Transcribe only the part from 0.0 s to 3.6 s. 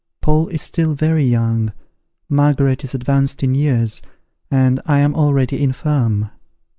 Paul is still very young, Margaret is advanced in